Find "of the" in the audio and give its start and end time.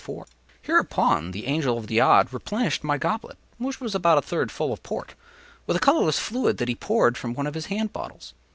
1.77-2.01